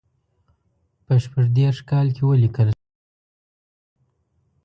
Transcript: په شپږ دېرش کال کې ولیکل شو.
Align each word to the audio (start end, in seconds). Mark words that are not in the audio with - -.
په 1.05 1.13
شپږ 1.23 1.45
دېرش 1.57 1.79
کال 1.89 2.07
کې 2.15 2.23
ولیکل 2.25 2.67
شو. 2.75 2.81